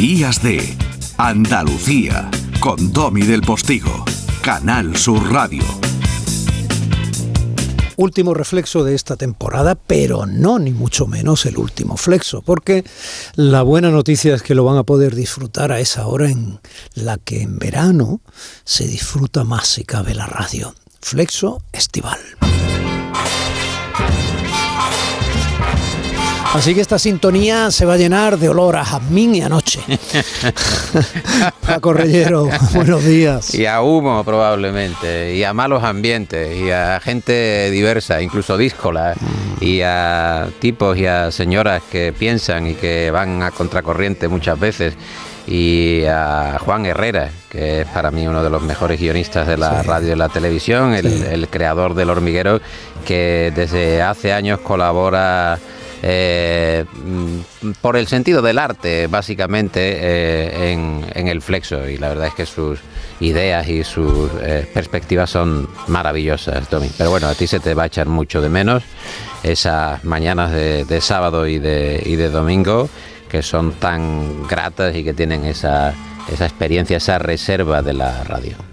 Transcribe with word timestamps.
Días 0.00 0.42
de 0.42 0.78
Andalucía 1.18 2.30
con 2.58 2.90
Domi 2.90 3.20
del 3.20 3.42
Postigo, 3.42 4.06
Canal 4.40 4.96
Sur 4.96 5.30
Radio. 5.30 5.62
Último 7.96 8.32
reflexo 8.32 8.82
de 8.82 8.94
esta 8.94 9.16
temporada, 9.16 9.74
pero 9.74 10.24
no 10.24 10.58
ni 10.58 10.70
mucho 10.70 11.06
menos 11.06 11.44
el 11.44 11.58
último 11.58 11.98
flexo, 11.98 12.40
porque 12.40 12.82
la 13.34 13.60
buena 13.60 13.90
noticia 13.90 14.34
es 14.34 14.42
que 14.42 14.54
lo 14.54 14.64
van 14.64 14.78
a 14.78 14.84
poder 14.84 15.14
disfrutar 15.14 15.70
a 15.70 15.80
esa 15.80 16.06
hora 16.06 16.30
en 16.30 16.60
la 16.94 17.18
que 17.18 17.42
en 17.42 17.58
verano 17.58 18.22
se 18.64 18.86
disfruta 18.86 19.44
más 19.44 19.68
si 19.68 19.84
cabe 19.84 20.14
la 20.14 20.24
radio. 20.24 20.74
Flexo 21.02 21.62
estival. 21.72 22.20
Así 26.52 26.74
que 26.74 26.80
esta 26.80 26.98
sintonía 26.98 27.70
se 27.70 27.86
va 27.86 27.94
a 27.94 27.96
llenar 27.96 28.36
de 28.36 28.48
olor 28.48 28.76
a 28.76 28.84
jazmín 28.84 29.36
y 29.36 29.42
a 29.42 29.48
noche. 29.48 29.80
Paco 31.66 31.92
Reyero, 31.92 32.48
buenos 32.74 33.04
días. 33.04 33.54
Y 33.54 33.66
a 33.66 33.80
humo 33.82 34.24
probablemente, 34.24 35.36
y 35.36 35.44
a 35.44 35.52
malos 35.52 35.84
ambientes, 35.84 36.58
y 36.58 36.72
a 36.72 36.98
gente 37.00 37.70
diversa, 37.70 38.20
incluso 38.20 38.56
díscola, 38.56 39.14
mm. 39.14 39.64
y 39.64 39.82
a 39.82 40.48
tipos 40.58 40.98
y 40.98 41.06
a 41.06 41.30
señoras 41.30 41.82
que 41.90 42.12
piensan 42.12 42.66
y 42.66 42.74
que 42.74 43.12
van 43.12 43.42
a 43.44 43.52
contracorriente 43.52 44.26
muchas 44.26 44.58
veces 44.58 44.94
y 45.46 46.04
a 46.04 46.58
Juan 46.60 46.86
Herrera, 46.86 47.30
que 47.48 47.82
es 47.82 47.86
para 47.88 48.10
mí 48.10 48.26
uno 48.26 48.42
de 48.42 48.50
los 48.50 48.62
mejores 48.62 49.00
guionistas 49.00 49.48
de 49.48 49.56
la 49.56 49.82
radio 49.82 50.12
y 50.12 50.16
la 50.16 50.28
televisión, 50.28 50.94
el, 50.94 51.48
creador 51.48 51.94
del 51.94 52.10
hormiguero, 52.10 52.60
que 53.04 53.52
desde 53.54 54.02
hace 54.02 54.32
años 54.32 54.60
colabora 54.60 55.58
eh, 56.02 56.84
por 57.80 57.96
el 57.96 58.06
sentido 58.06 58.42
del 58.42 58.58
arte, 58.58 59.06
básicamente, 59.06 59.98
eh, 60.00 60.72
en, 60.72 61.28
el 61.28 61.42
flexo. 61.42 61.88
Y 61.88 61.98
la 61.98 62.08
verdad 62.08 62.28
es 62.28 62.34
que 62.34 62.46
sus 62.46 62.80
ideas 63.20 63.68
y 63.68 63.84
sus 63.84 64.30
eh, 64.42 64.68
perspectivas 64.72 65.30
son 65.30 65.68
maravillosas, 65.88 66.68
Tommy. 66.68 66.90
Pero 66.96 67.10
bueno, 67.10 67.28
a 67.28 67.34
ti 67.34 67.46
se 67.46 67.60
te 67.60 67.74
va 67.74 67.84
a 67.84 67.86
echar 67.86 68.06
mucho 68.06 68.40
de 68.40 68.48
menos 68.48 68.82
esas 69.42 70.04
mañanas 70.04 70.52
de, 70.52 71.00
sábado 71.00 71.46
y 71.46 71.58
de, 71.58 72.02
y 72.04 72.16
de 72.16 72.28
domingo 72.28 72.88
que 73.28 73.42
son 73.42 73.72
tan 73.72 74.46
gratas 74.48 74.94
y 74.96 75.04
que 75.04 75.14
tienen 75.14 75.44
esa, 75.44 75.94
esa 76.30 76.46
experiencia, 76.46 76.96
esa 76.96 77.18
reserva 77.18 77.80
de 77.80 77.92
la 77.92 78.24
radio. 78.24 78.69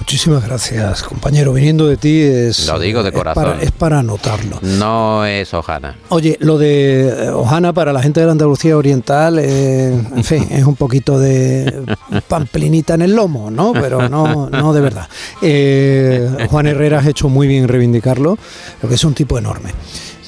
Muchísimas 0.00 0.44
gracias, 0.44 1.02
compañero. 1.02 1.52
Viniendo 1.52 1.86
de 1.86 1.96
ti 1.96 2.20
es. 2.20 2.66
Lo 2.66 2.80
digo 2.80 3.02
de 3.02 3.12
corazón. 3.12 3.58
Es 3.60 3.70
para, 3.70 4.00
anotarlo. 4.00 4.58
No 4.62 5.24
es 5.24 5.54
Ojana. 5.54 5.96
Oye, 6.08 6.36
lo 6.40 6.58
de 6.58 7.08
eh, 7.08 7.30
Ojana 7.30 7.72
para 7.72 7.92
la 7.92 8.02
gente 8.02 8.18
de 8.18 8.26
la 8.26 8.32
Andalucía 8.32 8.76
Oriental, 8.76 9.38
eh, 9.38 9.92
en 9.92 10.24
fin, 10.24 10.48
es 10.50 10.64
un 10.64 10.74
poquito 10.74 11.18
de 11.18 11.84
pamplinita 12.28 12.94
en 12.94 13.02
el 13.02 13.14
lomo, 13.14 13.50
¿no? 13.50 13.72
Pero 13.72 14.08
no, 14.08 14.50
no 14.50 14.72
de 14.72 14.80
verdad. 14.80 15.08
Eh, 15.42 16.46
Juan 16.50 16.66
Herrera 16.66 17.00
ha 17.00 17.08
hecho 17.08 17.28
muy 17.28 17.46
bien 17.46 17.68
reivindicarlo, 17.68 18.36
lo 18.82 18.88
que 18.88 18.94
es 18.94 19.04
un 19.04 19.14
tipo 19.14 19.38
enorme. 19.38 19.70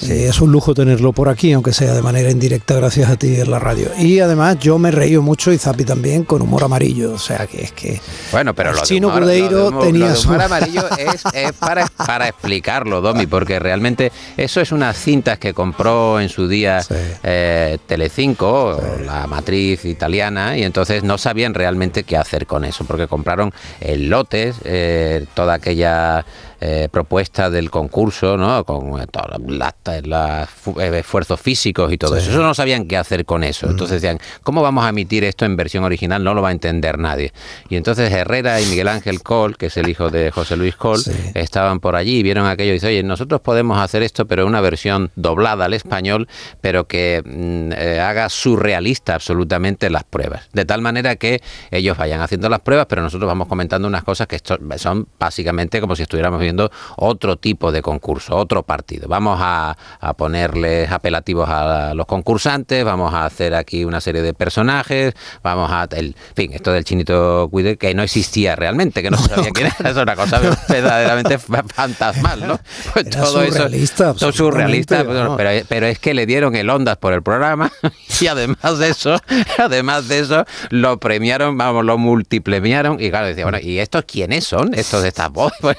Eh, 0.09 0.27
es 0.29 0.41
un 0.41 0.51
lujo 0.51 0.75
tenerlo 0.75 1.13
por 1.13 1.29
aquí, 1.29 1.53
aunque 1.53 1.73
sea 1.73 1.95
de 1.95 2.03
manera 2.03 2.31
indirecta, 2.31 2.75
gracias 2.75 3.11
a 3.11 3.17
ti 3.17 3.41
en 3.41 3.51
la 3.51 3.59
radio. 3.59 3.89
Y 3.99 4.21
además 4.21 4.59
yo 4.59 4.79
me 4.79 4.91
reí 4.91 5.17
mucho 5.19 5.53
y 5.53 5.59
Zapi 5.59 5.85
también 5.85 6.25
con 6.25 6.43
humor 6.43 6.65
amarillo. 6.65 7.13
O 7.13 7.19
sea 7.19 7.47
que 7.47 7.63
es 7.63 7.73
que. 7.73 8.01
Bueno, 8.33 8.55
pero 8.55 8.73
lo 8.73 8.83
Chino 8.83 9.13
Cudeiro 9.13 9.79
tenía 9.81 10.15
humor 10.25 10.43
amarillo 10.43 10.83
es, 10.99 11.53
para, 11.59 11.87
para, 11.87 12.29
explicarlo, 12.29 13.01
Domi, 13.01 13.27
porque 13.27 13.59
realmente 13.59 14.13
eso 14.37 14.61
es 14.61 14.73
unas 14.73 14.97
cintas 14.97 15.39
que 15.39 15.55
compró 15.55 16.21
en 16.21 16.29
su 16.29 16.49
día 16.49 16.81
eh, 17.23 17.79
Telecinco, 17.87 18.81
la 19.05 19.27
matriz 19.27 19.85
italiana, 19.85 20.57
y 20.57 20.65
entonces 20.65 21.03
no 21.05 21.19
sabían 21.19 21.55
realmente 21.55 22.05
qué 22.05 22.17
hacer 22.17 22.47
con 22.47 22.65
eso, 22.65 22.85
porque 22.85 23.07
compraron 23.07 23.53
el 23.81 24.09
lotes, 24.09 24.57
eh, 24.65 25.27
toda 25.35 25.55
aquella 25.55 26.25
eh, 26.65 26.89
propuesta 26.93 27.51
del 27.51 27.73
concurso, 27.73 28.37
¿no? 28.37 28.63
Con 28.65 29.01
eh, 29.01 29.07
todos 29.11 30.07
los 30.07 30.79
eh, 30.79 30.99
esfuerzos 31.01 31.41
físicos 31.41 31.93
y 31.93 31.99
todo 31.99 32.17
eso. 32.17 32.31
Eso 32.31 32.41
no 32.41 32.55
sabían 32.55 32.87
qué 32.87 32.97
hacer 32.97 33.25
con 33.25 33.43
eso. 33.43 33.69
Entonces 33.69 34.01
decían, 34.01 34.21
¿cómo 34.45 34.63
vamos 34.63 34.85
a 34.85 34.91
emitir 34.91 35.25
esto 35.25 35.45
en 35.45 35.57
versión 35.57 35.83
original? 35.83 36.23
No 36.23 36.35
lo 36.35 36.43
va 36.43 36.51
a 36.51 36.53
entender 36.53 37.01
nadie. 37.01 37.33
Y 37.69 37.75
entonces 37.75 38.13
Herrera 38.13 38.61
y 38.61 38.67
Miguel 38.67 38.87
Ángel 38.87 39.25
Col, 39.25 39.57
que 39.57 39.67
es 39.67 39.77
el 39.77 39.89
hijo 39.89 40.09
de 40.09 40.31
José 40.31 40.57
Luis 40.57 40.77
Col, 40.77 41.01
estaban 41.35 41.81
por 41.81 41.97
allí 41.97 42.19
y 42.19 42.23
vieron 42.23 42.47
aquello 42.47 42.71
y 42.71 42.75
dicen, 42.75 42.91
oye, 42.91 43.03
nosotros 43.03 43.41
podemos 43.41 43.81
hacer 43.81 44.05
esto, 44.05 44.29
pero 44.29 44.47
una 44.47 44.61
versión 44.61 45.11
doblada 45.17 45.65
al 45.65 45.75
español, 45.75 46.29
pero 46.61 46.87
que 46.87 47.25
mm, 47.25 47.73
haga 48.01 48.29
surrealista 48.29 49.17
absolutamente 49.17 49.91
las 49.91 50.05
pruebas. 50.05 50.49
De 50.53 50.65
tal 50.65 50.81
manera 50.81 51.17
que 51.17 51.43
ellos 51.73 51.99
vayan 51.99 52.21
haciendo 52.21 52.49
las 52.49 52.61
pruebas, 52.61 52.87
pero 52.89 53.03
nosotros 53.03 53.27
vamos 53.27 53.49
comentando 53.49 53.89
unas 53.89 54.05
cosas 54.05 54.29
que 54.29 54.39
son 54.77 55.09
básicamente 55.19 55.81
como 55.81 55.97
si 55.97 56.05
estuviéramos 56.05 56.39
viendo 56.39 56.52
otro 56.97 57.37
tipo 57.37 57.73
de 57.73 57.83
concurso, 57.83 58.37
otro 58.37 58.63
partido. 58.63 59.09
Vamos 59.09 59.39
a, 59.41 59.77
ponerles 60.17 60.91
apelativos 60.91 61.49
a 61.49 61.95
los 61.95 62.07
concursantes, 62.07 62.85
vamos 62.85 63.15
a 63.15 63.25
hacer 63.25 63.55
aquí 63.55 63.85
una 63.85 64.01
serie 64.01 64.23
de 64.23 64.35
personajes, 64.35 65.15
vamos 65.43 65.71
a... 65.71 65.89
El, 65.93 66.07
en 66.07 66.35
fin, 66.35 66.53
esto 66.53 66.73
del 66.73 66.85
chinito 66.85 67.49
cuide 67.51 67.77
que 67.77 67.95
no 67.95 68.03
existía 68.03 68.57
realmente, 68.57 69.03
que 69.03 69.11
no, 69.11 69.19
sabía 69.19 69.51
quién 69.51 69.73
era, 69.79 69.91
es 69.91 69.97
una 69.97 70.17
cosa 70.17 70.41
verdaderamente 70.69 71.39
fantasmal, 71.39 72.47
¿no? 72.47 72.61
Pues 72.93 73.11
todo 73.11 73.45
surrealista, 73.47 74.11
eso... 74.11 74.15
Todo 74.15 74.33
surrealista, 74.33 75.05
pero, 75.05 75.37
pero 75.69 75.87
es 75.87 75.99
que 75.99 76.15
le 76.15 76.27
dieron 76.27 76.55
el 76.57 76.69
ondas 76.69 76.97
por 76.97 77.13
el 77.13 77.23
programa 77.23 77.71
y 78.21 78.27
además 78.27 78.79
de 78.79 78.89
eso, 78.89 79.17
además 79.59 80.09
de 80.09 80.21
eso, 80.21 80.45
lo 80.71 80.99
premiaron, 80.99 81.57
vamos, 81.57 81.85
lo 81.85 81.99
multiplemiaron 81.99 83.01
y 83.01 83.11
claro, 83.11 83.27
decía, 83.27 83.45
bueno, 83.45 83.59
¿y 83.61 83.79
estos 83.79 84.05
quiénes 84.05 84.45
son? 84.45 84.75
Estos 84.75 85.03
de 85.03 85.09
estas 85.09 85.31
voces, 85.31 85.77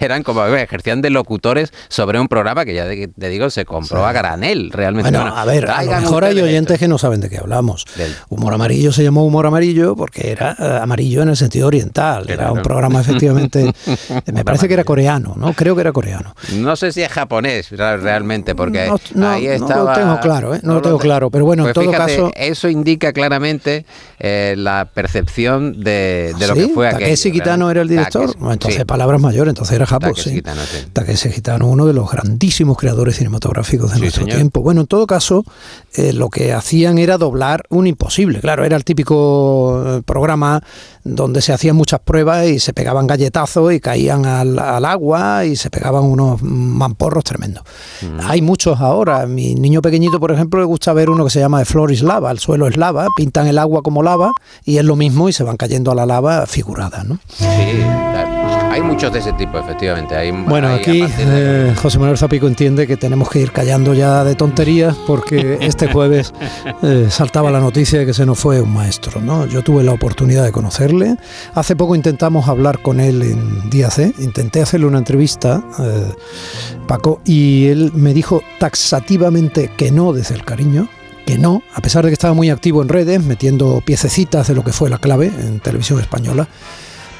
eran 0.00 0.22
como 0.22 0.44
ejercían 0.46 1.02
de 1.02 1.10
locutores 1.10 1.72
sobre 1.88 2.20
un 2.20 2.28
programa 2.28 2.64
que 2.64 2.74
ya 2.74 2.86
te 2.86 3.28
digo 3.28 3.50
se 3.50 3.64
compró 3.64 4.06
a 4.06 4.12
granel 4.12 4.70
realmente. 4.72 5.10
Bueno, 5.10 5.34
a 5.34 5.44
ver, 5.44 5.70
a 5.70 5.82
lo 5.82 6.00
mejor 6.00 6.24
hay 6.24 6.40
oyentes 6.40 6.78
que 6.78 6.88
no 6.88 6.98
saben 6.98 7.20
de 7.20 7.28
qué 7.28 7.38
hablamos. 7.38 7.84
Humor 8.28 8.54
amarillo 8.54 8.92
se 8.92 9.02
llamó 9.02 9.24
humor 9.24 9.46
amarillo 9.46 9.96
porque 9.96 10.30
era 10.30 10.56
eh, 10.58 10.78
amarillo 10.82 11.22
en 11.22 11.30
el 11.30 11.36
sentido 11.36 11.66
oriental. 11.66 12.28
Era 12.28 12.52
un 12.52 12.62
programa 12.62 13.00
efectivamente, 13.00 13.72
me 14.32 14.44
parece 14.44 14.68
que 14.68 14.74
era 14.74 14.84
coreano, 14.84 15.34
¿no? 15.36 15.52
Creo 15.52 15.74
que 15.74 15.80
era 15.80 15.92
coreano. 15.92 16.34
No 16.54 16.76
sé 16.76 16.92
si 16.92 17.02
es 17.02 17.10
japonés 17.10 17.70
realmente 17.70 18.54
porque 18.54 18.80
ahí 18.80 19.46
estaba. 19.46 19.84
No 19.84 19.84
lo 19.84 19.92
tengo 19.92 20.20
claro, 20.20 20.54
¿eh? 20.54 20.60
no, 20.62 20.74
lo 20.74 20.82
tengo 20.82 20.98
claro, 20.98 21.30
pero 21.30 21.44
bueno, 21.44 21.66
en 21.66 21.72
pues 21.72 21.86
todo 21.86 21.96
caso. 21.96 22.32
Eso 22.34 22.68
indica 22.68 23.12
claramente 23.12 23.84
eh, 24.18 24.54
la 24.56 24.88
percepción 24.92 25.82
de, 25.82 26.34
lo 26.38 26.54
que 26.54 26.68
fue 26.68 26.88
aquello. 26.88 27.06
Takeshi 27.06 27.32
Kitano 27.32 27.70
era 27.70 27.82
el 27.82 27.88
director. 27.88 28.34
entonces, 28.50 28.84
palabras 28.84 29.20
mayores, 29.20 29.50
entonces 29.54 29.76
era 29.76 29.86
Takeshi 29.86 30.30
Gitano, 30.30 30.60
sí. 31.16 31.30
Gitano, 31.30 31.68
uno 31.68 31.86
de 31.86 31.92
los 31.92 32.10
grandísimos 32.10 32.76
creadores 32.76 33.16
cinematográficos 33.16 33.92
de 33.92 34.00
nuestro 34.00 34.26
tiempo. 34.26 34.62
Bueno, 34.62 34.80
en 34.80 34.86
todo 34.88 35.06
caso, 35.06 35.44
eh, 35.94 36.12
lo 36.12 36.28
que 36.28 36.52
hacían 36.52 36.98
era 36.98 37.18
doblar 37.18 37.62
un 37.68 37.86
imposible. 37.86 38.40
Claro, 38.40 38.64
era 38.64 38.76
el 38.76 38.84
típico 38.84 39.82
eh, 39.86 40.02
programa 40.04 40.60
donde 41.04 41.40
se 41.40 41.52
hacían 41.52 41.76
muchas 41.76 42.00
pruebas 42.00 42.46
y 42.46 42.58
se 42.58 42.72
pegaban 42.72 43.06
galletazos 43.06 43.72
y 43.72 43.78
caían 43.78 44.26
al, 44.26 44.58
agua 44.58 45.44
y 45.44 45.54
se 45.54 45.70
pegaban 45.70 46.02
unos 46.02 46.42
mamporros 46.42 47.22
tremendos. 47.22 47.62
Mm. 48.02 48.20
Hay 48.22 48.42
muchos 48.42 48.80
ahora. 48.80 49.26
Mi 49.26 49.54
niño 49.54 49.82
pequeñito, 49.82 50.18
por 50.18 50.32
ejemplo, 50.32 50.58
le 50.58 50.66
gusta 50.66 50.92
ver 50.92 51.10
uno 51.10 51.24
que 51.24 51.30
se 51.30 51.40
llama 51.40 51.60
de 51.60 51.64
Floris 51.64 52.02
Lava. 52.02 52.32
El 52.32 52.40
suelo 52.40 52.66
es 52.66 52.76
lava, 52.76 53.06
pintan 53.16 53.46
el 53.46 53.58
agua 53.58 53.82
como 53.82 54.02
lava 54.02 54.32
y 54.64 54.78
es 54.78 54.84
lo 54.84 54.96
mismo 54.96 55.28
y 55.28 55.32
se 55.32 55.44
van 55.44 55.56
cayendo 55.56 55.92
a 55.92 55.94
la 55.94 56.06
lava 56.06 56.46
figurada, 56.46 57.04
¿no? 57.04 57.18
Sí, 57.28 57.44
hay 58.74 58.82
muchos 58.82 59.12
de 59.12 59.20
ese 59.20 59.32
tipo, 59.34 59.56
efectivamente. 59.56 60.16
Hay, 60.16 60.32
bueno, 60.32 60.66
aquí 60.66 61.04
eh, 61.20 61.72
José 61.80 62.00
Manuel 62.00 62.18
Zapico 62.18 62.48
entiende 62.48 62.88
que 62.88 62.96
tenemos 62.96 63.30
que 63.30 63.38
ir 63.38 63.52
callando 63.52 63.94
ya 63.94 64.24
de 64.24 64.34
tonterías 64.34 64.96
porque 65.06 65.58
este 65.60 65.86
jueves 65.86 66.34
eh, 66.82 67.06
saltaba 67.08 67.52
la 67.52 67.60
noticia 67.60 68.00
de 68.00 68.06
que 68.06 68.12
se 68.12 68.26
nos 68.26 68.36
fue 68.36 68.60
un 68.60 68.74
maestro. 68.74 69.20
¿no? 69.20 69.46
Yo 69.46 69.62
tuve 69.62 69.84
la 69.84 69.92
oportunidad 69.92 70.42
de 70.42 70.50
conocerle. 70.50 71.14
Hace 71.54 71.76
poco 71.76 71.94
intentamos 71.94 72.48
hablar 72.48 72.82
con 72.82 72.98
él 72.98 73.22
en 73.22 73.70
Día 73.70 73.90
C. 73.90 74.12
Intenté 74.18 74.60
hacerle 74.62 74.86
una 74.86 74.98
entrevista, 74.98 75.62
eh, 75.78 76.12
Paco, 76.88 77.20
y 77.24 77.66
él 77.68 77.92
me 77.94 78.12
dijo 78.12 78.42
taxativamente 78.58 79.70
que 79.76 79.92
no 79.92 80.12
desde 80.12 80.34
el 80.34 80.44
cariño 80.44 80.88
que 81.24 81.38
no, 81.38 81.62
a 81.72 81.80
pesar 81.80 82.04
de 82.04 82.10
que 82.10 82.14
estaba 82.14 82.34
muy 82.34 82.50
activo 82.50 82.82
en 82.82 82.88
redes, 82.90 83.24
metiendo 83.24 83.80
piececitas 83.80 84.48
de 84.48 84.54
lo 84.54 84.62
que 84.62 84.72
fue 84.72 84.90
la 84.90 84.98
clave 84.98 85.28
en 85.28 85.58
televisión 85.60 85.98
española, 85.98 86.48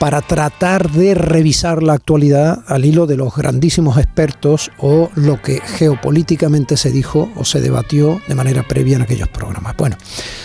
para 0.05 0.21
tratar 0.21 0.91
de 0.91 1.15
revisar 1.15 1.83
la 1.83 1.95
actualidad 1.95 2.62
al 2.67 2.85
hilo 2.85 3.06
de 3.06 3.17
los 3.17 3.35
grandísimos 3.35 3.97
expertos 3.97 4.71
o 4.77 5.11
lo 5.15 5.41
que 5.41 5.62
geopolíticamente 5.62 6.77
se 6.77 6.91
dijo 6.91 7.31
o 7.37 7.47
se 7.47 7.62
debatió 7.62 8.21
de 8.29 8.35
manera 8.35 8.65
previa 8.65 8.97
en 8.97 9.03
aquellos 9.03 9.31
programas. 9.31 9.75
Bueno, 9.79 9.97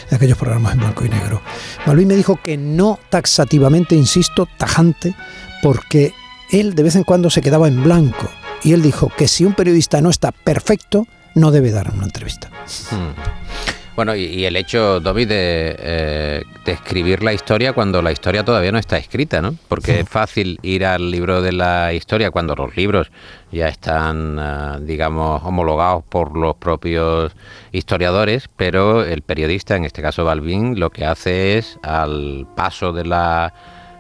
en 0.10 0.16
aquellos 0.16 0.38
programas 0.38 0.76
en 0.76 0.80
blanco 0.80 1.04
y 1.04 1.10
negro. 1.10 1.42
Malvin 1.86 2.08
me 2.08 2.16
dijo 2.16 2.40
que 2.42 2.56
no 2.56 3.00
taxativamente, 3.10 3.96
insisto, 3.96 4.48
tajante, 4.58 5.14
porque 5.62 6.14
él 6.52 6.74
de 6.74 6.84
vez 6.84 6.96
en 6.96 7.04
cuando 7.04 7.30
se 7.30 7.42
quedaba 7.42 7.68
en 7.68 7.84
blanco. 7.84 8.30
Y 8.64 8.72
él 8.72 8.82
dijo 8.82 9.12
que 9.18 9.28
si 9.28 9.44
un 9.44 9.56
periodista 9.56 10.00
no 10.00 10.10
está 10.10 10.32
perfecto, 10.32 11.06
no 11.36 11.52
debe 11.52 11.72
dar 11.72 11.92
una 11.94 12.06
entrevista. 12.06 12.50
Hmm. 12.92 13.79
Bueno, 14.00 14.16
y, 14.16 14.46
el 14.46 14.56
hecho, 14.56 15.02
Dobby, 15.02 15.26
de, 15.26 16.46
escribir 16.66 17.22
la 17.22 17.34
historia 17.34 17.74
cuando 17.74 18.02
la 18.02 18.14
historia 18.14 18.46
todavía 18.46 18.72
no 18.72 18.78
está 18.78 18.98
escrita, 18.98 19.42
¿no? 19.42 19.56
Porque 19.68 20.00
es 20.00 20.10
fácil 20.10 20.58
ir 20.62 20.86
al 20.86 21.12
libro 21.12 21.42
de 21.42 21.52
la 21.52 21.92
historia 21.92 22.32
cuando 22.32 22.56
los 22.56 22.78
libros 22.78 23.12
ya 23.52 23.68
están, 23.68 24.86
digamos, 24.86 25.42
homologados 25.44 26.06
por 26.06 26.38
los 26.38 26.56
propios 26.56 27.34
historiadores, 27.74 28.48
pero 28.56 29.04
el 29.04 29.22
periodista, 29.22 29.76
en 29.76 29.84
este 29.84 30.02
caso 30.02 30.24
Balvin, 30.24 30.80
lo 30.80 30.92
que 30.92 31.04
hace 31.04 31.58
es, 31.58 31.78
al 31.84 32.48
paso 32.56 32.94
de 32.94 33.04
la 33.04 33.54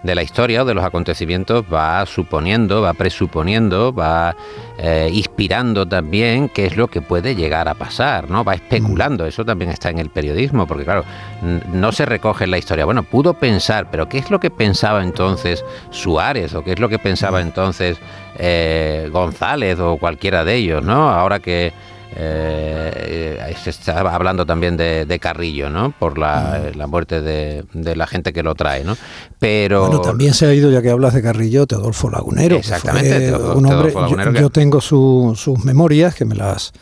de 0.04 0.16
la 0.16 0.24
historia 0.24 0.64
o 0.64 0.66
de 0.66 0.74
los 0.74 0.84
acontecimientos 0.84 1.66
va 1.72 2.06
suponiendo, 2.06 2.82
va 2.82 2.94
presuponiendo, 2.94 3.94
va 3.94 4.36
eh, 4.78 5.10
inspirando 5.12 5.86
también 5.88 6.50
qué 6.50 6.66
es 6.66 6.78
lo 6.78 6.88
que 6.88 7.02
puede 7.02 7.36
llegar 7.36 7.68
a 7.68 7.74
pasar, 7.74 8.30
¿no? 8.30 8.44
Va 8.44 8.54
especulando, 8.54 9.26
eso 9.26 9.44
también 9.44 9.72
está 9.72 9.90
en 9.90 10.00
el 10.00 10.10
periodismo, 10.10 10.68
porque 10.68 10.86
claro, 10.86 11.04
no 11.74 11.92
se 11.92 12.06
recoge 12.06 12.46
en 12.46 12.52
la 12.52 12.58
historia. 12.58 12.86
Bueno, 12.86 13.04
pudo 13.04 13.34
pensar, 13.34 13.90
pero 13.92 14.08
¿qué 14.08 14.20
es 14.20 14.32
lo 14.32 14.40
que 14.40 14.50
pensaba 14.50 15.04
entonces 15.04 15.66
Suárez 15.92 16.54
o 16.54 16.64
qué 16.64 16.74
es 16.74 16.80
lo 16.80 16.90
que 16.90 17.00
pensaba 17.00 17.42
entonces 17.42 17.98
eh, 18.38 19.10
González 19.12 19.80
o 19.80 19.98
cualquiera 19.98 20.46
de 20.46 20.56
ellos, 20.56 20.84
¿no? 20.84 21.10
Ahora 21.10 21.40
que 21.40 21.74
eh, 22.22 23.56
se 23.64 23.70
está 23.70 24.02
hablando 24.02 24.46
también 24.46 24.76
de, 24.78 25.20
Carrillo, 25.22 25.70
¿no? 25.70 25.92
Por 25.98 26.18
la, 26.18 26.72
mm. 26.76 26.90
muerte 26.90 27.22
de, 27.22 27.96
la 27.96 28.08
gente 28.08 28.34
que 28.34 28.44
lo 28.44 28.56
trae, 28.56 28.84
¿no? 28.84 28.98
Pero 29.40 29.88
bueno, 29.88 30.02
también 30.02 30.34
se 30.34 30.46
ha 30.46 30.54
ido 30.54 30.70
ya 30.70 30.82
que 30.82 30.90
hablas 30.90 31.14
de 31.14 31.22
Carrillo, 31.22 31.66
Teodolfo 31.66 32.10
Lagunero. 32.10 32.58
Exactamente, 32.58 33.34
un 33.34 33.66
hombre. 33.66 33.94
yo, 34.40 34.50
tengo 34.50 34.82
sus 34.82 35.64
memorias 35.64 36.16
que 36.16 36.26
me 36.26 36.36
las 36.36 36.74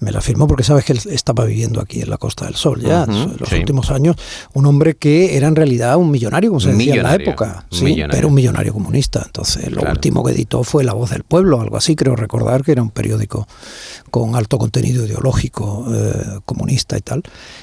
me 0.00 0.12
la 0.12 0.20
firmó 0.20 0.46
porque 0.46 0.62
sabes 0.62 0.84
que 0.84 0.92
él 0.92 1.00
estaba 1.10 1.44
viviendo 1.44 1.80
aquí 1.80 2.00
en 2.00 2.10
la 2.10 2.18
Costa 2.18 2.44
del 2.46 2.54
Sol 2.54 2.80
ya 2.80 3.04
en 3.04 3.36
los 3.38 3.52
últimos 3.52 3.90
años. 3.90 4.16
Un 4.52 4.66
hombre 4.66 4.94
que 4.94 5.36
era 5.36 5.48
en 5.48 5.56
realidad 5.56 5.96
un 5.96 6.10
millonario, 6.10 6.50
como 6.50 6.60
se 6.60 6.72
decía 6.72 6.94
en 6.94 7.02
la 7.02 7.14
época, 7.14 7.66
sí, 7.70 7.96
pero 8.10 8.28
un 8.28 8.34
millonario 8.34 8.72
comunista. 8.72 9.22
Entonces, 9.24 9.70
lo 9.72 9.82
último 9.82 10.24
que 10.24 10.32
editó 10.32 10.62
fue 10.62 10.84
La 10.84 10.92
Voz 10.92 11.10
del 11.10 11.24
Pueblo, 11.24 11.60
algo 11.60 11.76
así, 11.76 11.96
creo 11.96 12.16
recordar 12.16 12.62
que 12.62 12.72
era 12.72 12.82
un 12.82 12.90
periódico 12.90 13.46
con 14.10 14.36
alto 14.36 14.58
contenido 14.58 15.04
ideológico 15.04 15.86
eh, 15.92 16.40
comunista 16.44 16.96
y 16.96 17.00
tal. 17.00 17.22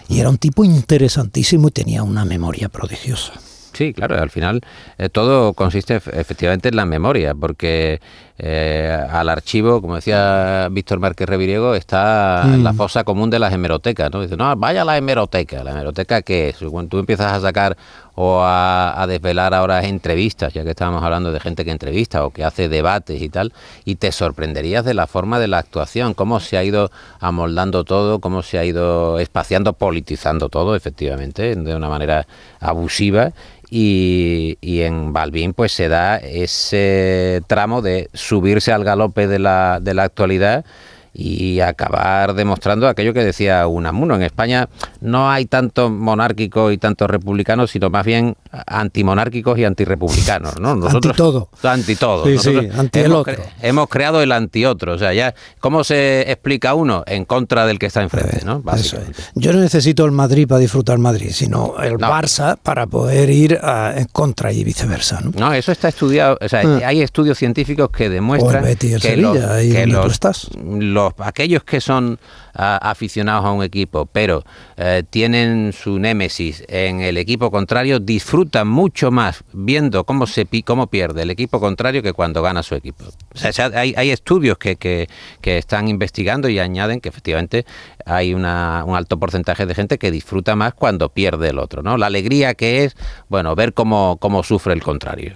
Y 0.10 0.20
era 0.20 0.30
un 0.30 0.38
tipo 0.38 0.66
interesantísimo 0.66 1.70
y 1.70 1.72
tenía 1.72 2.04
una 2.04 2.26
memoria 2.26 2.70
prodigiosa. 2.70 3.34
Sí, 3.76 3.94
claro, 3.94 4.18
al 4.18 4.30
final 4.30 4.62
eh, 4.98 5.10
todo 5.10 5.54
consiste 5.54 5.96
efectivamente 5.96 6.70
en 6.70 6.78
la 6.78 6.86
memoria, 6.86 7.36
porque 7.36 8.00
eh, 8.38 8.98
al 9.10 9.28
archivo, 9.28 9.82
como 9.82 9.96
decía 9.96 10.70
Víctor 10.72 11.00
Márquez 11.00 11.28
Reviriego, 11.28 11.76
está 11.76 12.46
la 12.46 12.72
mm. 12.72 12.76
fosa 12.78 13.04
común 13.04 13.30
de 13.30 13.40
las 13.40 13.54
hemerotecas. 13.54 14.12
¿no? 14.14 14.22
Dice, 14.22 14.38
no, 14.38 14.56
vaya 14.56 14.86
la 14.86 14.98
hemeroteca. 14.98 15.62
¿La 15.62 15.72
hemeroteca 15.72 16.22
qué 16.22 16.50
es? 16.50 16.58
Cuando 16.58 16.90
tú 16.90 17.00
empiezas 17.00 17.34
a 17.34 17.42
sacar 17.42 17.76
o 18.16 18.42
a, 18.44 19.06
desvelar 19.08 19.54
ahora 19.54 19.86
entrevistas, 19.86 20.54
ya 20.54 20.64
que 20.64 20.72
estábamos 20.72 21.04
hablando 21.04 21.32
de 21.32 21.40
gente 21.40 21.64
que 21.66 21.72
entrevista 21.72 22.26
o 22.26 22.32
que 22.32 22.44
hace 22.44 22.70
debates 22.70 23.22
y 23.22 23.30
tal, 23.30 23.54
y 23.84 23.96
te 23.96 24.12
sorprenderías 24.12 24.84
de 24.84 24.94
la 24.94 25.06
forma 25.06 25.40
de 25.40 25.48
la 25.48 25.60
actuación, 25.60 26.14
cómo 26.14 26.40
se 26.40 26.58
ha 26.58 26.64
ido 26.64 26.92
amoldando 27.20 27.84
todo, 27.84 28.20
cómo 28.20 28.42
se 28.42 28.58
ha 28.58 28.66
ido 28.66 29.20
espaciando, 29.20 29.74
politizando 29.74 30.50
todo, 30.50 30.76
efectivamente, 30.76 31.56
de 31.56 31.76
una 31.76 31.90
manera 31.90 32.26
abusiva 32.60 33.34
y, 33.70 34.58
en 34.62 35.14
Balbín 35.14 35.54
pues 35.54 35.72
se 35.72 35.90
da 35.90 36.18
ese 36.18 37.42
tramo 37.48 37.82
de 37.82 38.10
subirse 38.14 38.72
al 38.72 38.84
galope 38.84 39.28
de 39.28 39.40
la, 39.40 39.80
de 39.82 39.94
la 39.94 40.04
actualidad 40.04 40.66
y 41.18 41.62
acabar 41.62 42.34
demostrando 42.34 42.88
aquello 42.88 43.14
que 43.14 43.24
decía 43.24 43.68
Unamuno. 43.68 44.16
En 44.16 44.22
España 44.22 44.68
no 45.00 45.30
hay 45.32 45.46
tantos 45.46 45.90
monárquicos 45.90 46.74
y 46.74 46.78
tantos 46.78 47.10
republicanos, 47.10 47.72
sino 47.72 47.90
más 47.90 48.06
bien 48.06 48.36
antimonárquicos 48.52 49.58
y 49.58 49.64
antirepublicanos. 49.64 50.60
¿no? 50.60 50.76
Nosotros, 50.76 51.12
anti 51.12 51.18
todo. 51.18 51.50
Anti 51.64 51.96
todo. 51.96 52.26
Sí, 52.26 52.38
sí, 52.38 52.70
anti 52.76 53.00
hemos, 53.00 53.22
otro. 53.22 53.44
hemos 53.62 53.88
creado 53.88 54.22
el 54.22 54.32
anti 54.34 54.66
otro. 54.66 54.94
O 54.94 54.98
sea, 54.98 55.14
ya, 55.14 55.34
¿cómo 55.60 55.86
se 55.86 56.30
explica 56.30 56.74
uno? 56.74 57.04
En 57.08 57.24
contra 57.24 57.66
del 57.66 57.80
que 57.80 57.86
está 57.86 58.02
enfrente, 58.02 58.44
¿no? 58.46 58.62
Yo 59.36 59.54
no 59.54 59.60
necesito 59.60 60.06
el 60.06 60.12
Madrid 60.12 60.48
para 60.48 60.60
disfrutar 60.60 60.98
Madrid, 60.98 61.30
sino 61.32 61.76
el 61.82 61.94
Barça 61.94 62.58
para 62.62 62.88
poder 62.88 63.30
ir 63.30 63.60
en 63.64 64.06
contra 64.12 64.52
y 64.52 64.64
viceversa. 64.64 65.22
¿no? 65.22 65.32
no, 65.38 65.54
eso 65.54 65.72
está 65.72 65.88
estudiado. 65.88 66.38
O 66.42 66.50
sea, 66.50 66.62
ah. 66.66 66.88
hay 66.88 67.02
estudios 67.02 67.38
científicos 67.38 67.90
que 67.90 68.10
demuestran 68.10 68.64
que, 68.76 69.00
Sevilla, 69.00 69.60
que 69.60 69.88
los, 69.88 70.12
estás 70.12 70.50
aquellos 71.18 71.64
que 71.64 71.82
son 71.82 72.20
ah, 72.54 72.80
aficionados 72.82 73.46
a 73.46 73.52
un 73.52 73.64
equipo, 73.64 74.06
pero 74.06 74.44
eh, 74.78 75.04
tienen 75.10 75.74
su 75.74 76.00
némesis 76.00 76.64
en 76.68 77.02
el 77.02 77.18
equipo 77.18 77.52
contrario, 77.52 78.00
disfrutan 78.00 78.68
mucho 78.68 79.12
más 79.12 79.44
viendo 79.54 80.04
cómo 80.04 80.28
se 80.28 80.46
cómo 80.64 80.88
pierde 80.88 81.24
el 81.24 81.32
equipo 81.32 81.60
contrario 81.60 82.02
que 82.02 82.14
cuando 82.14 82.42
gana 82.42 82.64
su 82.64 82.76
equipo. 82.76 83.06
hay, 83.74 84.10
estudios 84.10 84.58
que, 84.58 84.78
que, 84.78 85.08
están 85.58 85.88
investigando 85.88 86.50
y 86.50 86.60
añaden 86.60 87.02
que 87.02 87.10
efectivamente 87.10 87.66
hay 88.06 88.34
un 88.34 88.46
alto 88.46 89.20
porcentaje 89.20 89.66
de 89.66 89.76
gente 89.76 89.98
que 89.98 90.12
disfruta 90.12 90.56
más 90.56 90.74
cuando 90.74 91.10
pierde 91.10 91.50
el 91.50 91.60
otro, 91.60 91.82
¿no? 91.82 91.98
La 91.98 92.08
alegría 92.08 92.54
que 92.54 92.86
es, 92.86 92.96
bueno, 93.30 93.56
ver 93.56 93.74
cómo, 93.74 94.18
cómo 94.20 94.44
sufre 94.44 94.74
el 94.74 94.84
contrario. 94.84 95.34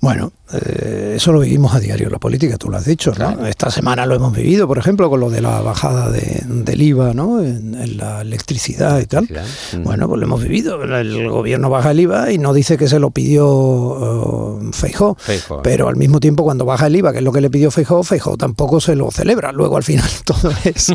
Bueno, 0.00 0.32
eh, 0.52 1.12
eso 1.16 1.30
lo 1.30 1.40
vivimos 1.40 1.74
a 1.74 1.80
diario 1.80 2.06
en 2.06 2.12
la 2.12 2.18
política, 2.18 2.56
tú 2.56 2.70
lo 2.70 2.78
has 2.78 2.86
dicho. 2.86 3.12
Esta 3.46 3.70
semana 3.70 4.06
lo 4.06 4.14
hemos 4.14 4.32
vivido, 4.32 4.66
por 4.66 4.78
ejemplo, 4.78 5.10
con 5.10 5.20
lo 5.20 5.28
de 5.28 5.42
la 5.42 5.60
bajada 5.60 6.10
del 6.10 6.82
IVA 6.82 7.12
¿no? 7.12 7.42
En, 7.42 7.98
la 7.98 8.22
electricidad 8.22 8.98
y 9.00 9.06
tal. 9.06 9.28
Mm. 9.72 9.82
Bueno, 9.82 10.08
pues 10.08 10.18
lo 10.20 10.26
hemos 10.26 10.42
vivido. 10.42 10.82
El 10.82 11.28
gobierno 11.28 11.68
baja 11.68 11.90
el 11.90 12.00
IVA 12.00 12.32
y 12.32 12.38
no 12.38 12.54
dice 12.54 12.78
que 12.78 12.88
se 12.88 12.98
lo 12.98 13.10
pidió 13.10 13.46
uh, 13.46 14.72
Feijó, 14.72 15.16
Pero 15.62 15.88
al 15.88 15.96
mismo 15.96 16.18
tiempo, 16.18 16.44
cuando 16.44 16.64
baja 16.64 16.86
el 16.86 16.96
IVA, 16.96 17.12
que 17.12 17.18
es 17.18 17.24
lo 17.24 17.32
que 17.32 17.40
le 17.40 17.50
pidió 17.50 17.70
Feijó, 17.70 18.02
Feijó 18.02 18.36
tampoco 18.36 18.80
se 18.80 18.96
lo 18.96 19.10
celebra. 19.10 19.52
Luego 19.52 19.76
al 19.76 19.82
final 19.82 20.08
todo 20.24 20.52
es. 20.64 20.92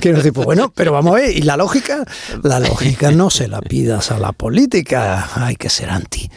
Quiero 0.00 0.18
decir, 0.18 0.32
pues 0.32 0.46
bueno, 0.46 0.72
pero 0.74 0.92
vamos 0.92 1.12
a 1.12 1.16
ver. 1.16 1.36
¿Y 1.36 1.42
la 1.42 1.56
lógica? 1.56 2.04
La 2.42 2.60
lógica 2.60 3.10
no 3.10 3.28
se 3.28 3.48
la 3.48 3.60
pidas 3.60 4.10
a 4.10 4.18
la 4.18 4.32
política. 4.32 5.28
Hay 5.34 5.56
que 5.56 5.68
ser 5.68 5.90
anti. 5.90 6.30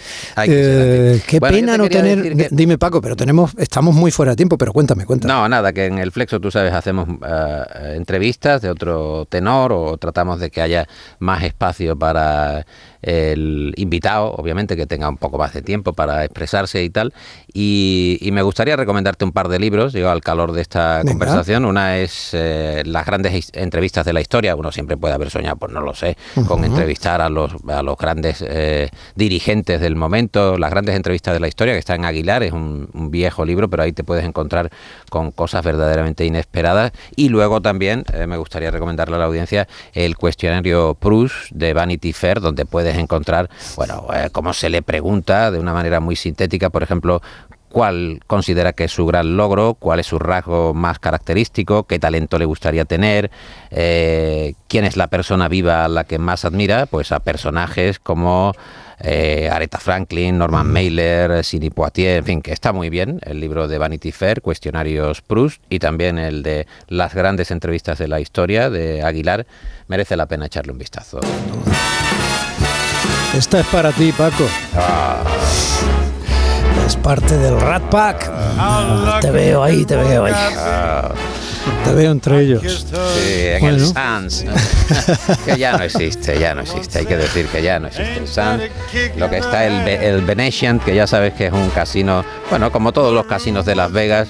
Eh, 0.45 1.21
qué 1.25 1.39
pena 1.39 1.77
no 1.77 1.84
tener. 1.89 2.49
Dime, 2.51 2.77
Paco, 2.77 3.01
pero 3.01 3.15
tenemos, 3.15 3.55
estamos 3.57 3.95
muy 3.95 4.11
fuera 4.11 4.31
de 4.31 4.35
tiempo, 4.35 4.57
pero 4.57 4.73
cuéntame, 4.73 5.05
cuéntame. 5.05 5.33
No, 5.33 5.47
nada, 5.47 5.73
que 5.73 5.85
en 5.85 5.97
el 5.97 6.11
Flexo, 6.11 6.39
tú 6.39 6.51
sabes, 6.51 6.73
hacemos 6.73 7.07
eh, 7.25 7.93
entrevistas 7.95 8.61
de 8.61 8.69
otro 8.69 9.25
tenor 9.29 9.71
o 9.71 9.97
tratamos 9.97 10.39
de 10.39 10.49
que 10.49 10.61
haya 10.61 10.87
más 11.19 11.43
espacio 11.43 11.97
para 11.97 12.65
el 13.05 13.73
invitado, 13.77 14.31
obviamente, 14.31 14.75
que 14.75 14.87
tenga 14.87 15.07
un 15.07 15.17
poco 15.17 15.37
más 15.37 15.53
de 15.53 15.61
tiempo 15.61 15.93
para 15.93 16.25
expresarse 16.25 16.83
y 16.83 16.89
tal. 16.89 17.13
Y, 17.53 18.19
me 18.35 18.41
gustaría 18.41 18.75
recomendarte 18.75 19.23
un 19.23 19.31
par 19.31 19.47
de 19.47 19.59
libros, 19.59 19.93
yo 19.93 20.09
al 20.09 20.19
calor 20.19 20.51
de 20.51 20.61
esta 20.61 21.01
conversación. 21.07 21.63
Una 21.63 21.97
es 21.99 22.31
eh, 22.33 22.83
Las 22.85 23.05
grandes 23.05 23.49
entrevistas 23.53 24.05
de 24.05 24.11
la 24.11 24.19
historia. 24.19 24.55
Uno 24.55 24.71
siempre 24.73 24.97
puede 24.97 25.13
haber 25.13 25.29
soñado, 25.29 25.55
pues 25.55 25.71
no 25.71 25.79
lo 25.79 25.93
sé, 25.93 26.17
con 26.47 26.65
entrevistar 26.65 27.21
a 27.21 27.29
los, 27.29 27.53
a 27.67 27.81
los 27.81 27.97
grandes 27.97 28.43
eh, 28.45 28.89
dirigentes 29.15 29.79
del 29.79 29.95
momento. 29.95 30.57
Las 30.57 30.71
grandes 30.71 30.95
entrevistas 30.95 31.33
de 31.33 31.39
la 31.39 31.47
historia, 31.47 31.74
que 31.75 31.79
está 31.79 31.95
en 31.95 32.05
Aguilar, 32.05 32.43
es 32.43 32.51
un, 32.51 32.89
viejo 33.11 33.45
libro, 33.45 33.69
pero 33.69 33.83
ahí 33.83 33.93
te 33.93 34.03
puedes 34.03 34.25
encontrar 34.25 34.71
con 35.09 35.31
cosas 35.31 35.63
verdaderamente 35.63 36.25
inesperadas. 36.25 36.91
Y 37.15 37.29
luego 37.29 37.61
también 37.61 38.03
eh, 38.13 38.27
me 38.27 38.37
gustaría 38.37 38.71
recomendarle 38.71 39.15
a 39.15 39.19
la 39.19 39.25
audiencia 39.25 39.67
el 39.93 40.17
cuestionario 40.17 40.95
Proust 40.95 41.51
de 41.51 41.73
Vanity 41.73 42.13
Fair, 42.13 42.41
donde 42.41 42.65
puedes 42.65 42.97
encontrar, 42.97 43.49
bueno, 43.75 44.07
eh, 44.13 44.29
cómo 44.31 44.53
se 44.53 44.69
le 44.69 44.81
pregunta 44.81 45.51
de 45.51 45.59
una 45.59 45.73
manera 45.73 45.99
muy 45.99 46.15
sintética, 46.15 46.69
por 46.69 46.83
ejemplo, 46.83 47.21
cuál 47.75 48.21
considera 48.25 48.71
que 48.71 48.85
es 48.85 48.93
su 48.93 49.05
gran 49.05 49.35
logro, 49.35 49.73
cuál 49.73 49.99
es 49.99 50.07
su 50.07 50.17
rasgo 50.17 50.73
más 50.73 50.97
característico, 50.97 51.83
qué 51.83 51.99
talento 51.99 52.39
le 52.39 52.45
gustaría 52.45 52.85
tener, 52.85 53.31
eh, 53.69 54.53
quién 54.69 54.85
es 54.85 54.95
la 54.95 55.07
persona 55.07 55.49
viva 55.49 55.83
a 55.83 55.89
la 55.89 56.05
que 56.05 56.17
más 56.17 56.45
admira, 56.45 56.85
pues 56.85 57.11
a 57.11 57.19
personajes 57.19 57.99
como 57.99 58.53
eh, 58.99 59.49
Aretha 59.51 59.79
Franklin, 59.79 60.37
Norman 60.37 60.71
Mailer, 60.71 61.43
Sidney 61.43 61.69
Poitier, 61.69 62.17
en 62.17 62.25
fin, 62.25 62.41
que 62.41 62.51
está 62.51 62.73
muy 62.73 62.89
bien 62.89 63.19
el 63.23 63.39
libro 63.39 63.67
de 63.67 63.77
Vanity 63.77 64.11
Fair, 64.11 64.41
Cuestionarios 64.41 65.21
Proust, 65.21 65.61
y 65.69 65.79
también 65.79 66.17
el 66.17 66.43
de 66.43 66.67
Las 66.87 67.13
grandes 67.13 67.51
entrevistas 67.51 67.97
de 67.97 68.07
la 68.07 68.19
historia 68.19 68.69
de 68.69 69.03
Aguilar, 69.03 69.45
merece 69.87 70.15
la 70.15 70.25
pena 70.25 70.45
echarle 70.45 70.71
un 70.71 70.77
vistazo. 70.77 71.19
Esta 73.35 73.59
es 73.59 73.65
para 73.67 73.91
ti, 73.91 74.13
Paco. 74.13 74.47
Ah. 74.75 75.23
Es 76.85 76.95
parte 76.95 77.37
del 77.37 77.59
Rat 77.59 77.83
Pack. 77.89 78.29
Ah, 78.31 79.19
te 79.21 79.31
veo 79.31 79.63
ahí, 79.63 79.85
te 79.85 79.95
veo 79.95 80.25
ahí. 80.25 80.33
Ah. 80.35 81.13
Te 81.83 81.93
veo 81.93 82.11
entre 82.11 82.41
ellos. 82.41 82.85
Sí, 82.89 83.31
en 83.45 83.65
el 83.65 83.85
Sans. 83.85 84.45
que 85.45 85.57
ya 85.57 85.77
no 85.77 85.83
existe, 85.83 86.39
ya 86.39 86.55
no 86.55 86.61
existe. 86.61 86.99
Hay 86.99 87.05
que 87.05 87.17
decir 87.17 87.47
que 87.47 87.61
ya 87.61 87.79
no 87.79 87.87
existe 87.87 88.17
el 88.17 88.27
Sans. 88.27 88.63
Lo 89.17 89.29
que 89.29 89.37
está 89.37 89.65
el, 89.65 89.87
el 89.87 90.21
Venetian, 90.21 90.79
que 90.79 90.95
ya 90.95 91.07
sabes 91.07 91.33
que 91.33 91.47
es 91.47 91.53
un 91.53 91.69
casino, 91.69 92.25
bueno, 92.49 92.71
como 92.71 92.91
todos 92.91 93.13
los 93.13 93.25
casinos 93.25 93.65
de 93.65 93.75
Las 93.75 93.91
Vegas, 93.91 94.29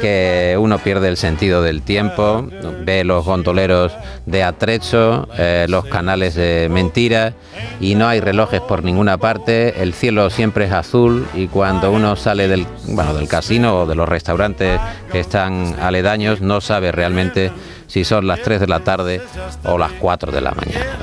que 0.00 0.56
uno 0.58 0.78
pierde 0.78 1.08
el 1.08 1.16
sentido 1.16 1.62
del 1.62 1.82
tiempo, 1.82 2.46
ve 2.84 3.04
los 3.04 3.24
gondoleros 3.24 3.92
de 4.26 4.42
atrecho, 4.42 5.28
eh, 5.38 5.66
los 5.68 5.84
canales 5.86 6.34
de 6.34 6.68
mentira 6.70 7.34
y 7.80 7.94
no 7.94 8.08
hay 8.08 8.20
relojes 8.20 8.60
por 8.60 8.84
ninguna 8.84 9.18
parte, 9.18 9.82
el 9.82 9.94
cielo 9.94 10.30
siempre 10.30 10.66
es 10.66 10.72
azul 10.72 11.26
y 11.34 11.48
cuando 11.48 11.90
uno 11.90 12.16
sale 12.16 12.48
del, 12.48 12.66
bueno, 12.88 13.14
del 13.14 13.28
casino 13.28 13.80
o 13.80 13.86
de 13.86 13.94
los 13.94 14.08
restaurantes 14.08 14.80
que 15.12 15.20
están 15.20 15.76
aledaños 15.80 16.40
no 16.40 16.60
sabe 16.60 16.92
realmente 16.92 17.52
si 17.86 18.04
son 18.04 18.26
las 18.26 18.40
3 18.42 18.60
de 18.60 18.66
la 18.66 18.80
tarde 18.80 19.20
o 19.64 19.76
las 19.76 19.92
4 19.92 20.32
de 20.32 20.40
la 20.40 20.52
mañana. 20.52 20.96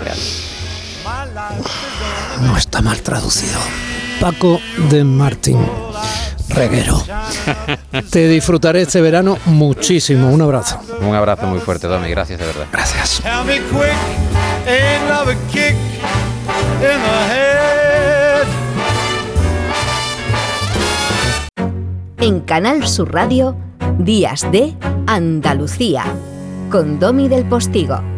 No 2.41 2.57
está 2.57 2.81
mal 2.81 3.01
traducido. 3.01 3.59
Paco 4.19 4.59
de 4.89 5.03
Martín. 5.03 5.59
Reguero. 6.57 7.03
Te 8.11 8.27
disfrutaré 8.27 8.81
este 8.81 8.99
verano 8.99 9.37
muchísimo. 9.45 10.29
Un 10.29 10.41
abrazo. 10.41 10.79
Un 11.01 11.15
abrazo 11.15 11.45
muy 11.45 11.59
fuerte, 11.59 11.87
Domi. 11.87 12.09
Gracias 12.09 12.39
de 12.39 12.45
verdad. 12.45 12.65
Gracias. 12.71 13.21
En 22.19 22.39
Canal 22.41 22.87
Sur 22.87 23.13
Radio, 23.13 23.55
Días 23.99 24.51
de 24.51 24.73
Andalucía, 25.05 26.05
con 26.71 26.99
Domi 26.99 27.29
del 27.29 27.45
Postigo. 27.45 28.16